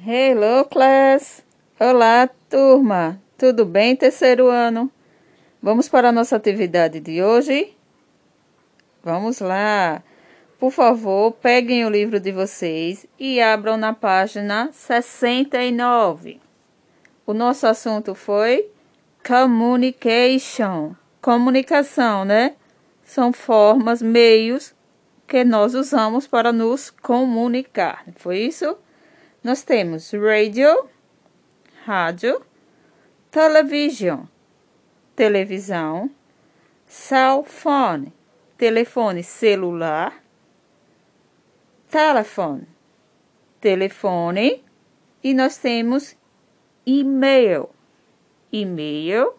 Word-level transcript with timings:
Hello, 0.00 0.64
class! 0.64 1.44
Olá, 1.80 2.30
turma! 2.48 3.20
Tudo 3.36 3.64
bem, 3.64 3.96
terceiro 3.96 4.46
ano? 4.46 4.88
Vamos 5.60 5.88
para 5.88 6.10
a 6.10 6.12
nossa 6.12 6.36
atividade 6.36 7.00
de 7.00 7.20
hoje? 7.20 7.76
Vamos 9.02 9.40
lá! 9.40 10.00
Por 10.56 10.70
favor, 10.70 11.32
peguem 11.32 11.84
o 11.84 11.90
livro 11.90 12.20
de 12.20 12.30
vocês 12.30 13.06
e 13.18 13.40
abram 13.40 13.76
na 13.76 13.92
página 13.92 14.70
69. 14.72 16.40
O 17.26 17.34
nosso 17.34 17.66
assunto 17.66 18.14
foi 18.14 18.70
communication. 19.26 20.94
Comunicação, 21.20 22.24
né? 22.24 22.54
São 23.02 23.32
formas, 23.32 24.00
meios 24.00 24.72
que 25.26 25.42
nós 25.42 25.74
usamos 25.74 26.28
para 26.28 26.52
nos 26.52 26.88
comunicar. 26.88 28.04
Foi 28.14 28.38
isso? 28.38 28.78
Nós 29.48 29.62
temos 29.62 30.12
radio, 30.12 30.90
rádio, 31.86 32.44
television, 33.30 34.24
televisão, 35.16 36.10
cell 36.86 37.42
phone, 37.44 38.12
telefone 38.58 39.22
celular, 39.22 40.22
telefone, 41.90 42.68
telefone, 43.58 44.62
e 45.24 45.32
nós 45.32 45.56
temos 45.56 46.14
e-mail, 46.84 47.70
e-mail, 48.52 49.32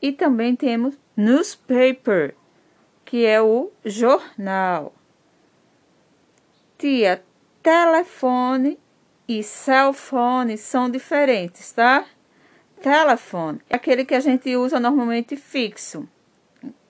e 0.00 0.12
também 0.12 0.56
temos 0.56 0.96
newspaper, 1.14 2.34
que 3.04 3.26
é 3.26 3.42
o 3.42 3.70
jornal. 3.84 4.94
Tia, 6.78 7.22
telefone 7.68 8.78
e 9.28 9.42
cell 9.42 9.92
phone 9.92 10.56
são 10.56 10.88
diferentes, 10.88 11.70
tá? 11.70 12.06
Telefone 12.80 13.60
é 13.68 13.76
aquele 13.76 14.06
que 14.06 14.14
a 14.14 14.20
gente 14.20 14.56
usa 14.56 14.80
normalmente 14.80 15.36
fixo. 15.36 16.08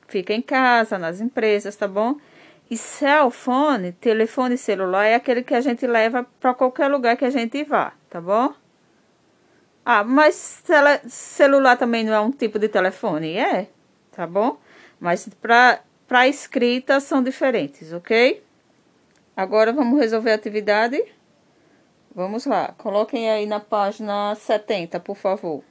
Fica 0.07 0.33
em 0.33 0.41
casa, 0.41 0.97
nas 0.97 1.21
empresas, 1.21 1.75
tá 1.75 1.89
bom? 1.89 2.17
E 2.71 2.77
cell 2.77 3.29
phone, 3.29 3.91
telefone 3.91 4.57
celular, 4.57 5.05
é 5.05 5.17
aquele 5.17 5.43
que 5.43 5.53
a 5.53 5.61
gente 5.61 5.85
leva 5.85 6.25
para 6.39 6.55
qualquer 6.55 6.87
lugar 6.87 7.17
que 7.17 7.25
a 7.25 7.31
gente 7.31 7.65
vá, 7.65 7.93
tá 8.09 8.21
bom? 8.21 8.55
Ah, 9.85 10.05
mas 10.05 10.63
celular 11.09 11.77
também 11.77 12.05
não 12.05 12.15
é 12.15 12.21
um 12.21 12.31
tipo 12.31 12.57
de 12.57 12.69
telefone? 12.69 13.37
É, 13.37 13.69
tá 14.13 14.29
bom? 14.29 14.57
Mas 15.01 15.29
para 15.43 16.29
escrita 16.29 17.01
são 17.01 17.21
diferentes, 17.21 17.93
ok? 17.93 18.45
Agora 19.39 19.73
vamos 19.73 20.01
resolver 20.01 20.33
a 20.33 20.35
atividade. 20.35 21.01
Vamos 22.13 22.45
lá. 22.45 22.75
Coloquem 22.77 23.31
aí 23.31 23.47
na 23.47 23.61
página 23.61 24.35
70, 24.35 24.99
por 24.99 25.15
favor. 25.15 25.63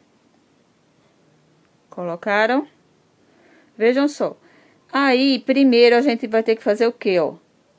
Colocaram? 1.89 2.65
Vejam 3.77 4.07
só. 4.07 4.38
Aí, 4.89 5.39
primeiro 5.39 5.97
a 5.97 6.01
gente 6.01 6.27
vai 6.27 6.43
ter 6.43 6.55
que 6.55 6.63
fazer 6.63 6.88
o 6.88 6.93
quê, 6.93 7.19
ó? 7.19 7.33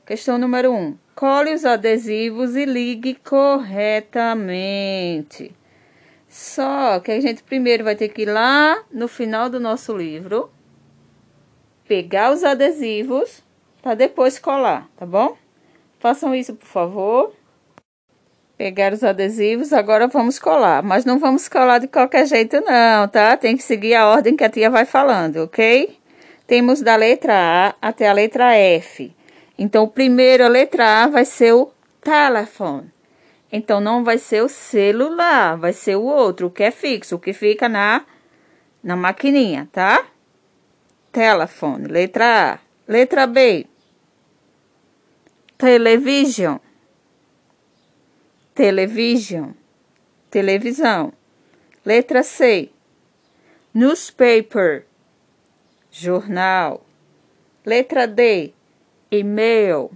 Questão 0.05 0.37
número 0.37 0.71
1. 0.71 0.75
Um. 0.75 0.95
Cole 1.15 1.55
os 1.55 1.65
adesivos 1.65 2.55
e 2.55 2.65
ligue 2.65 3.15
corretamente. 3.15 5.55
Só 6.27 6.99
que 6.99 7.11
a 7.11 7.19
gente 7.19 7.41
primeiro 7.41 7.83
vai 7.83 7.95
ter 7.95 8.09
que 8.09 8.21
ir 8.21 8.29
lá 8.29 8.83
no 8.91 9.07
final 9.07 9.49
do 9.49 9.59
nosso 9.59 9.97
livro, 9.97 10.51
pegar 11.87 12.31
os 12.31 12.43
adesivos 12.43 13.41
para 13.81 13.95
depois 13.95 14.37
colar, 14.37 14.87
tá 14.95 15.03
bom? 15.03 15.35
Façam 15.99 16.33
isso, 16.33 16.55
por 16.55 16.65
favor. 16.65 17.33
Pegar 18.57 18.93
os 18.93 19.03
adesivos, 19.03 19.73
agora 19.73 20.07
vamos 20.07 20.39
colar. 20.39 20.81
Mas 20.81 21.05
não 21.05 21.19
vamos 21.19 21.47
colar 21.47 21.79
de 21.79 21.87
qualquer 21.87 22.25
jeito, 22.25 22.61
não, 22.61 23.07
tá? 23.07 23.35
Tem 23.37 23.55
que 23.55 23.63
seguir 23.63 23.95
a 23.95 24.07
ordem 24.07 24.35
que 24.35 24.43
a 24.43 24.49
tia 24.49 24.69
vai 24.69 24.85
falando, 24.85 25.43
ok? 25.43 25.97
Temos 26.47 26.81
da 26.81 26.95
letra 26.95 27.33
A 27.33 27.75
até 27.81 28.07
a 28.07 28.13
letra 28.13 28.55
F. 28.55 29.13
Então, 29.57 29.87
primeiro 29.87 30.45
a 30.45 30.47
letra 30.47 31.03
A 31.03 31.07
vai 31.07 31.25
ser 31.25 31.53
o 31.53 31.71
telefone. 32.01 32.91
Então, 33.51 33.81
não 33.81 34.03
vai 34.03 34.17
ser 34.17 34.41
o 34.41 34.49
celular, 34.49 35.57
vai 35.57 35.73
ser 35.73 35.95
o 35.95 36.03
outro, 36.03 36.47
o 36.47 36.51
que 36.51 36.63
é 36.63 36.71
fixo, 36.71 37.15
o 37.15 37.19
que 37.19 37.33
fica 37.33 37.67
na, 37.67 38.05
na 38.83 38.95
maquininha, 38.95 39.67
tá? 39.71 40.05
Telefone, 41.11 41.87
letra 41.87 42.53
A. 42.53 42.59
Letra 42.87 43.27
B, 43.27 43.67
television, 45.59 46.57
television, 48.55 49.51
televisão. 50.31 51.11
Letra 51.85 52.23
C, 52.23 52.69
newspaper, 53.73 54.85
jornal. 55.91 56.85
Letra 57.65 58.07
D, 58.07 58.53
e-mail. 59.11 59.91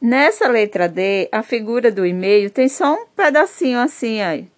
Nessa 0.00 0.48
letra 0.48 0.88
D, 0.88 1.28
a 1.30 1.42
figura 1.42 1.92
do 1.92 2.06
e-mail 2.06 2.50
tem 2.50 2.66
só 2.66 2.94
um 2.94 3.06
pedacinho 3.14 3.78
assim 3.78 4.22
aí. 4.22 4.50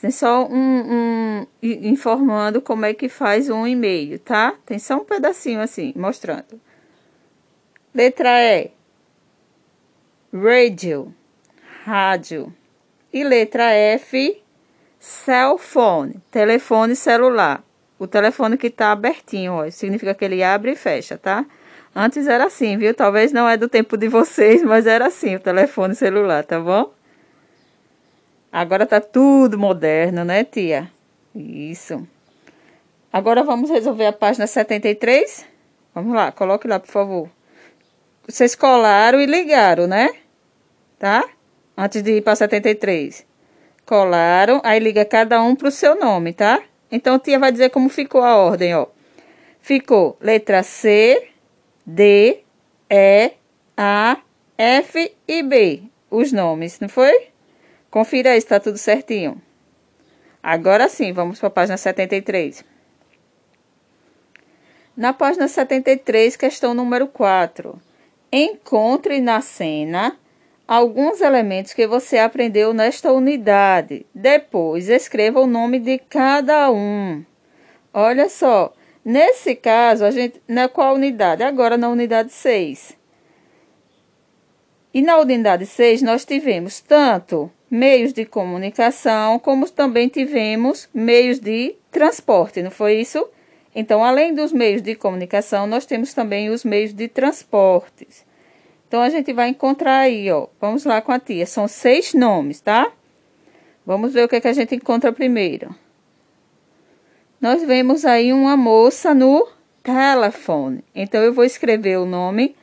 Tem 0.00 0.12
só 0.12 0.46
um, 0.46 1.40
um 1.42 1.46
informando 1.60 2.62
como 2.62 2.84
é 2.84 2.94
que 2.94 3.08
faz 3.08 3.50
um 3.50 3.66
e-mail, 3.66 4.16
tá? 4.20 4.54
Tem 4.64 4.78
só 4.78 4.94
um 4.94 5.04
pedacinho 5.04 5.60
assim, 5.60 5.92
mostrando. 5.96 6.67
Letra 7.94 8.28
E, 8.38 8.70
radio, 10.30 11.14
rádio. 11.86 12.52
E 13.10 13.24
letra 13.24 13.72
F, 13.72 14.42
cell 14.98 15.56
phone, 15.56 16.16
telefone 16.30 16.94
celular. 16.94 17.64
O 17.98 18.06
telefone 18.06 18.58
que 18.58 18.66
está 18.66 18.92
abertinho, 18.92 19.54
ó, 19.54 19.70
significa 19.70 20.14
que 20.14 20.22
ele 20.22 20.42
abre 20.42 20.72
e 20.72 20.76
fecha, 20.76 21.16
tá? 21.16 21.46
Antes 21.96 22.26
era 22.28 22.44
assim, 22.44 22.76
viu? 22.76 22.94
Talvez 22.94 23.32
não 23.32 23.48
é 23.48 23.56
do 23.56 23.70
tempo 23.70 23.96
de 23.96 24.06
vocês, 24.06 24.62
mas 24.62 24.86
era 24.86 25.06
assim 25.06 25.36
o 25.36 25.40
telefone 25.40 25.94
celular, 25.94 26.44
tá 26.44 26.60
bom? 26.60 26.92
Agora 28.52 28.84
tá 28.84 29.00
tudo 29.00 29.58
moderno, 29.58 30.26
né, 30.26 30.44
tia? 30.44 30.92
Isso. 31.34 32.06
Agora 33.10 33.42
vamos 33.42 33.70
resolver 33.70 34.06
a 34.06 34.12
página 34.12 34.46
73? 34.46 35.46
Vamos 35.94 36.14
lá, 36.14 36.30
coloque 36.30 36.68
lá, 36.68 36.78
por 36.78 36.90
favor. 36.90 37.37
Vocês 38.30 38.54
colaram 38.54 39.18
e 39.18 39.24
ligaram, 39.24 39.86
né? 39.86 40.10
Tá? 40.98 41.26
Antes 41.74 42.02
de 42.02 42.18
ir 42.18 42.20
para 42.20 42.36
73. 42.36 43.26
Colaram, 43.86 44.60
aí 44.62 44.78
liga 44.78 45.02
cada 45.06 45.42
um 45.42 45.56
pro 45.56 45.70
seu 45.70 45.98
nome, 45.98 46.34
tá? 46.34 46.62
Então, 46.92 47.18
tia 47.18 47.38
vai 47.38 47.50
dizer 47.50 47.70
como 47.70 47.88
ficou 47.88 48.20
a 48.22 48.36
ordem, 48.36 48.74
ó. 48.74 48.86
Ficou 49.62 50.14
letra 50.20 50.62
C, 50.62 51.26
D, 51.86 52.40
E, 52.90 53.32
A, 53.74 54.18
F 54.58 55.10
e 55.26 55.42
B. 55.42 55.84
Os 56.10 56.30
nomes, 56.30 56.80
não 56.80 56.88
foi? 56.90 57.28
Confira 57.90 58.32
aí 58.32 58.40
se 58.42 58.46
tá 58.46 58.60
tudo 58.60 58.76
certinho. 58.76 59.40
Agora 60.42 60.86
sim, 60.90 61.14
vamos 61.14 61.38
para 61.38 61.48
a 61.48 61.50
página 61.50 61.78
73. 61.78 62.62
Na 64.94 65.14
página 65.14 65.48
73, 65.48 66.36
questão 66.36 66.74
número 66.74 67.06
4. 67.08 67.87
Encontre 68.30 69.20
na 69.20 69.40
cena 69.40 70.18
alguns 70.66 71.22
elementos 71.22 71.72
que 71.72 71.86
você 71.86 72.18
aprendeu 72.18 72.74
nesta 72.74 73.10
unidade. 73.10 74.04
Depois, 74.14 74.90
escreva 74.90 75.40
o 75.40 75.46
nome 75.46 75.78
de 75.78 75.98
cada 75.98 76.70
um. 76.70 77.24
Olha 77.92 78.28
só, 78.28 78.74
nesse 79.02 79.54
caso, 79.54 80.04
a 80.04 80.10
gente. 80.10 80.42
Na 80.46 80.68
qual 80.68 80.94
unidade? 80.94 81.42
Agora 81.42 81.78
na 81.78 81.88
unidade 81.88 82.30
6. 82.30 82.98
E 84.92 85.00
na 85.00 85.18
unidade 85.18 85.64
6, 85.64 86.02
nós 86.02 86.24
tivemos 86.24 86.80
tanto 86.80 87.50
meios 87.70 88.12
de 88.12 88.24
comunicação, 88.24 89.38
como 89.38 89.68
também 89.70 90.08
tivemos 90.08 90.88
meios 90.92 91.38
de 91.38 91.76
transporte, 91.90 92.62
não 92.62 92.70
foi 92.70 93.00
isso? 93.00 93.28
Então, 93.74 94.02
além 94.02 94.34
dos 94.34 94.52
meios 94.52 94.82
de 94.82 94.94
comunicação, 94.94 95.66
nós 95.66 95.86
temos 95.86 96.14
também 96.14 96.50
os 96.50 96.64
meios 96.64 96.92
de 96.92 97.08
transportes. 97.08 98.26
Então, 98.86 99.02
a 99.02 99.10
gente 99.10 99.32
vai 99.32 99.48
encontrar 99.48 99.98
aí, 99.98 100.30
ó. 100.30 100.46
Vamos 100.60 100.84
lá 100.84 101.00
com 101.00 101.12
a 101.12 101.18
tia. 101.18 101.46
São 101.46 101.68
seis 101.68 102.14
nomes, 102.14 102.60
tá? 102.60 102.90
Vamos 103.84 104.12
ver 104.12 104.24
o 104.24 104.28
que, 104.28 104.36
é 104.36 104.40
que 104.40 104.48
a 104.48 104.52
gente 104.52 104.74
encontra 104.74 105.12
primeiro. 105.12 105.74
Nós 107.40 107.62
vemos 107.62 108.04
aí 108.04 108.32
uma 108.32 108.56
moça 108.56 109.14
no 109.14 109.46
telefone. 109.82 110.82
Então, 110.94 111.22
eu 111.22 111.32
vou 111.32 111.44
escrever 111.44 111.98
o 111.98 112.06
nome 112.06 112.56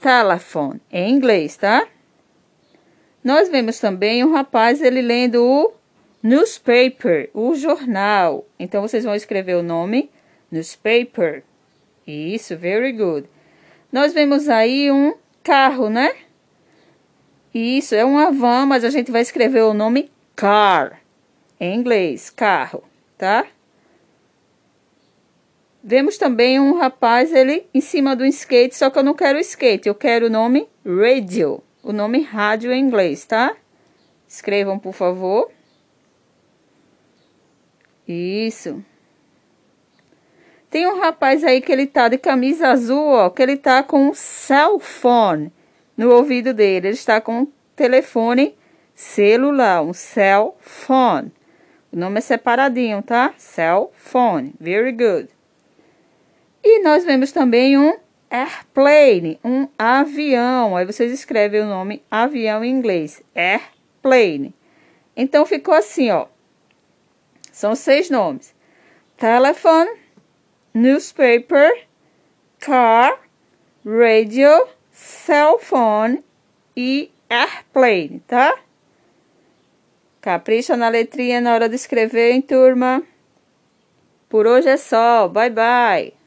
telefone 0.00 0.80
em 0.90 1.12
inglês, 1.12 1.56
tá? 1.56 1.86
Nós 3.22 3.48
vemos 3.48 3.78
também 3.78 4.24
um 4.24 4.32
rapaz, 4.32 4.82
ele 4.82 5.00
lendo 5.00 5.44
o 5.44 5.72
newspaper, 6.20 7.30
o 7.32 7.54
jornal. 7.54 8.44
Então, 8.58 8.82
vocês 8.82 9.04
vão 9.04 9.14
escrever 9.14 9.56
o 9.56 9.62
nome 9.62 10.10
newspaper. 10.52 11.42
Isso, 12.06 12.56
very 12.56 12.92
good. 12.92 13.28
Nós 13.90 14.12
vemos 14.12 14.48
aí 14.48 14.90
um 14.92 15.14
carro, 15.42 15.88
né? 15.88 16.14
Isso, 17.54 17.94
é 17.94 18.04
uma 18.04 18.30
van, 18.30 18.66
mas 18.66 18.84
a 18.84 18.90
gente 18.90 19.10
vai 19.10 19.22
escrever 19.22 19.62
o 19.62 19.74
nome 19.74 20.10
car. 20.36 21.00
Em 21.58 21.76
inglês, 21.76 22.30
carro, 22.30 22.84
tá? 23.18 23.46
Vemos 25.84 26.16
também 26.16 26.60
um 26.60 26.78
rapaz, 26.78 27.32
ele 27.32 27.66
em 27.74 27.80
cima 27.80 28.14
do 28.14 28.24
skate, 28.24 28.76
só 28.76 28.88
que 28.88 28.98
eu 28.98 29.02
não 29.02 29.14
quero 29.14 29.38
skate, 29.40 29.88
eu 29.88 29.94
quero 29.94 30.26
o 30.26 30.30
nome 30.30 30.68
radio. 30.84 31.62
O 31.82 31.92
nome 31.92 32.22
rádio 32.22 32.72
em 32.72 32.80
inglês, 32.80 33.24
tá? 33.24 33.56
Escrevam, 34.28 34.78
por 34.78 34.92
favor. 34.92 35.50
Isso. 38.06 38.84
Tem 40.72 40.86
um 40.86 40.98
rapaz 40.98 41.44
aí 41.44 41.60
que 41.60 41.70
ele 41.70 41.86
tá 41.86 42.08
de 42.08 42.16
camisa 42.16 42.68
azul, 42.68 43.08
ó, 43.08 43.28
que 43.28 43.42
ele 43.42 43.58
tá 43.58 43.82
com 43.82 44.08
um 44.08 44.14
cell 44.14 44.80
phone 44.80 45.52
no 45.94 46.10
ouvido 46.10 46.54
dele. 46.54 46.88
Ele 46.88 46.94
está 46.94 47.20
com 47.20 47.40
um 47.40 47.52
telefone 47.76 48.56
celular, 48.94 49.82
um 49.82 49.92
cell 49.92 50.56
phone. 50.60 51.30
O 51.92 51.96
nome 51.98 52.16
é 52.16 52.20
separadinho, 52.22 53.02
tá? 53.02 53.34
Cell 53.36 53.92
phone. 53.94 54.54
Very 54.58 54.92
good. 54.92 55.28
E 56.64 56.82
nós 56.82 57.04
vemos 57.04 57.32
também 57.32 57.76
um 57.76 57.94
airplane, 58.30 59.38
um 59.44 59.68
avião. 59.78 60.74
Aí 60.74 60.86
vocês 60.86 61.12
escrevem 61.12 61.60
o 61.60 61.66
nome 61.66 62.02
avião 62.10 62.64
em 62.64 62.70
inglês. 62.70 63.22
Airplane. 63.34 64.54
Então 65.14 65.44
ficou 65.44 65.74
assim, 65.74 66.10
ó. 66.10 66.28
São 67.52 67.74
seis 67.74 68.08
nomes: 68.08 68.54
telephone, 69.18 70.00
newspaper, 70.74 71.86
car, 72.60 73.18
radio, 73.84 74.66
cell 74.90 75.58
phone 75.58 76.22
e 76.76 77.10
airplane, 77.28 78.20
tá? 78.26 78.58
Capricha 80.20 80.76
na 80.76 80.88
letrinha 80.88 81.40
na 81.40 81.54
hora 81.54 81.68
de 81.68 81.74
escrever, 81.74 82.32
hein, 82.32 82.40
turma? 82.40 83.02
Por 84.28 84.46
hoje 84.46 84.68
é 84.68 84.76
só. 84.76 85.28
Bye, 85.28 85.50
bye. 85.50 86.21